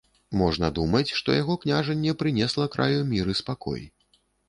Можна 0.39 0.69
думаць, 0.79 1.13
што 1.19 1.35
яго 1.41 1.59
княжанне 1.67 2.17
прынесла 2.25 2.71
краю 2.79 3.01
мір 3.15 3.33
і 3.37 3.41
спакой. 3.45 3.91